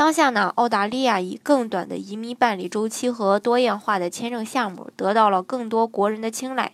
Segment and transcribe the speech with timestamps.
[0.00, 6.72] 当下呢，澳大利亚以更短的移民办理周期和多样化的签证项目得到了更多国人的青睐。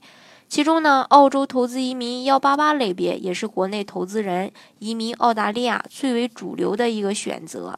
[0.48, 7.76] 其中呢，澳洲投资移民幺八八类别也是国内投资人移民澳大利亚最为主流的一个选择。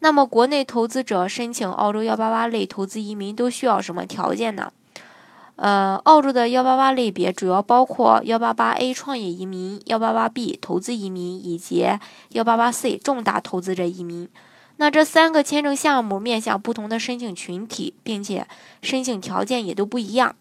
[0.00, 4.72] 那么，国内投资者申请澳洲幺八八类投资移民都需要什么条件呢？
[5.54, 11.86] 呃，澳洲的幺八八类别主要包括幺八八 A 创业移民、幺八八 B 投资移民以及
[12.30, 14.28] 幺八八 C 重大投资者移民。
[14.76, 18.46] 那这三个签证项目面向不同的申请群体，并且
[18.82, 20.34] 申请条件也都不一样。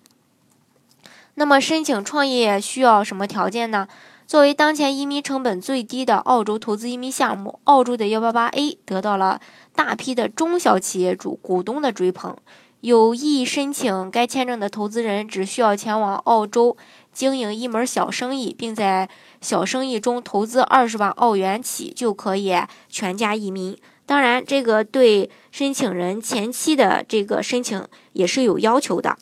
[1.36, 3.88] 那么申请创业需要什么条件呢？
[4.26, 9.40] 作为当前移民成本最低的澳洲投资移民项目，澳洲的幺八八 A 得到了
[9.76, 12.36] 大批的中小企业主股东的追捧。
[12.82, 16.76] 有意申请该签证的投资人只需要前往澳洲
[17.12, 22.56] 经营一门小生意，并在小生意中投资二十万澳元起，就可以
[22.90, 23.78] 全家移民。
[24.06, 29.18] 当然，这个对申请人前期的这个申请也是有要求的。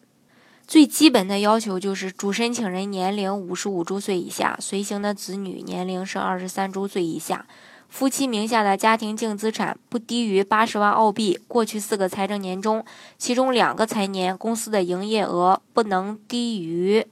[0.68, 7.46] 最基本的要求就是主申请人年龄五十五周岁以下，随行的子女年龄是二十三周岁以下，
[7.90, 11.38] 夫妻名下的家庭净资产不低于八十万澳币。
[11.48, 12.84] 过去四个财政年中，
[13.18, 17.06] 其中两个财年公司的营业额不能低于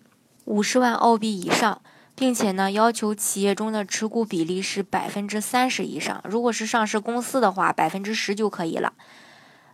[0.46, 1.82] 五十万澳币以上。
[2.20, 6.22] 并且呢，要求企业中的持股比例是百分之三十以上。
[6.26, 8.92] 如果是上市公司的话，百分之十就可以了。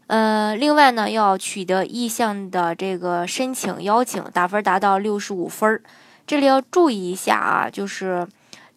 [0.05, 5.81] 呃，另外呢，要取得意向的这个申请邀请打分达到六十五分儿。
[6.27, 8.27] 这里要注意一下啊，就是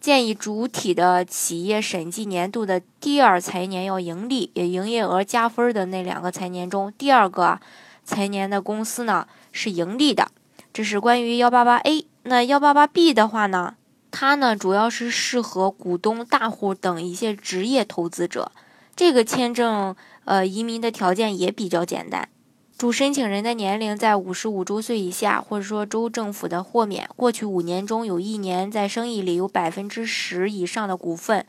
[0.01, 7.61] 建议主体的企业审计年度的第二财年要盈利，也营业额加分的那两个财年中，第二个
[8.03, 10.29] 财年的公司呢是盈利的。
[10.73, 12.07] 这是关于幺八八 A。
[12.29, 13.77] 那幺八八 B 的话呢，
[14.11, 18.53] 它呢主要是适合股东大户等一些职业投资者。
[18.95, 19.97] 这个签证
[20.27, 22.29] 呃移民的条件也比较简单，
[22.77, 31.47] 主申请人的年龄在五十五周岁以下，或者说州政府的豁免，过去五年中有一年在生意里有百分之十以上的股份。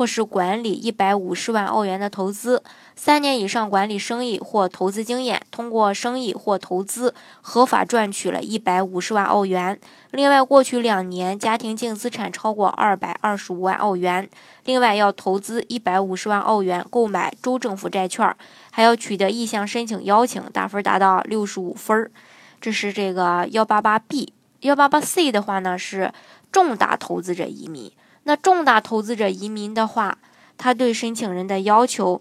[0.00, 2.62] 或是管理一百五十万澳元的投资，
[2.96, 9.78] 三年以上管理生意或投资经验，通过生意或投资合法赚取了一百五十万澳元。
[10.12, 14.26] 另外，过去两年家庭净资产超过二百二十五万澳元。
[14.64, 18.34] 另外，要投资一百五十万澳元购买州政府债券，
[18.70, 22.10] 还要取得意向申请邀请，打分达到六十五分。
[22.58, 26.10] 这是这个幺八八 B，幺八八 C 的话呢是
[26.50, 27.92] 重大投资者移民。
[28.24, 30.18] 那重大投资者移民的话，
[30.56, 32.20] 他对申请人的要求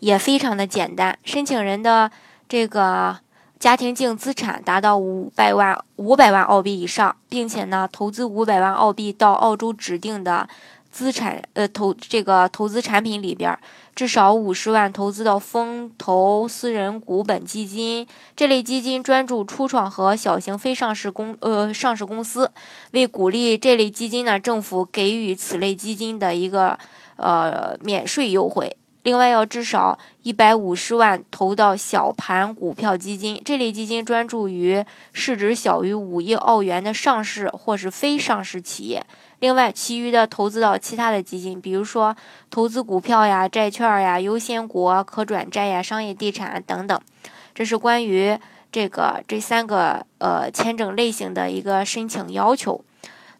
[0.00, 1.18] 也非常的简单。
[1.24, 2.10] 申请人的
[2.48, 3.18] 这个
[3.58, 10.48] 家庭净资产达到五百万五百万澳币以上，并且呢，投资五百万澳币到澳洲指定的。
[10.92, 13.58] 资产呃投这个投资产品里边，
[13.94, 22.52] 至少五十万投资到风投私人股本基金这类基金，专注初创和小型非上市公呃上市公司。
[22.92, 26.78] 为鼓励这类基金呢，政府给予此类基金的一个
[27.16, 28.76] 呃免税优惠。
[29.02, 39.04] 另外，要至少一百五十万投到小盘股票基金这类基金，专注于市值小于五亿澳元的上市或是非上市企业。
[39.40, 42.16] 另外，其余的投资到其他的基金，比如说
[42.48, 47.00] 投资股票呀、债券呀、优先股、可转债呀、商业地产等等。
[47.52, 48.38] 这是关于
[48.70, 52.84] 这个这三个呃签证类型的一个申请要求。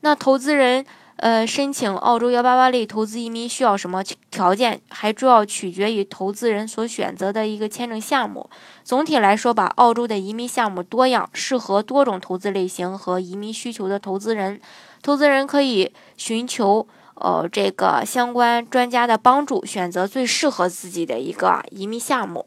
[0.00, 0.84] 那投资人
[1.22, 4.80] 呃申请澳洲幺八八类投资移民需要什么条件？
[4.88, 8.50] 还主要取决于投资人所选择的一个签证项目。
[8.82, 14.60] 总体来说吧，澳洲的移民项目多样，适合多种投资类型和移民需求的投资人。
[15.00, 22.46] 投资人可以寻求呃这个相关专家的帮助，选择最适合自己的一个移民项目。